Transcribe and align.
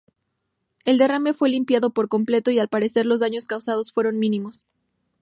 El 0.83 0.97
derrame 0.97 1.31
fue 1.31 1.49
limpiado 1.51 1.91
por 1.91 2.07
completo 2.09 2.49
y 2.49 2.57
al 2.57 2.69
parecer 2.69 3.05
los 3.05 3.19
daños 3.19 3.45
causados 3.45 3.93
fueron 3.93 4.17
mínimos. 4.17 4.63